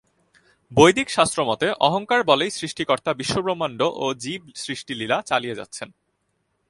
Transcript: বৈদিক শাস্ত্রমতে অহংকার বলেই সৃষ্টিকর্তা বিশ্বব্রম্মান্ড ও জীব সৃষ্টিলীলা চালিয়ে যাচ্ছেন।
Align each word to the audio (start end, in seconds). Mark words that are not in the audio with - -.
বৈদিক 0.71 1.07
শাস্ত্রমতে 1.09 1.67
অহংকার 1.87 2.19
বলেই 2.23 2.51
সৃষ্টিকর্তা 2.51 3.11
বিশ্বব্রম্মান্ড 3.13 3.79
ও 4.03 4.05
জীব 4.23 4.41
সৃষ্টিলীলা 4.63 5.17
চালিয়ে 5.21 5.57
যাচ্ছেন। 5.59 5.89